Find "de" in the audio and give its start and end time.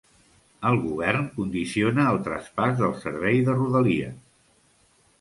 3.51-3.59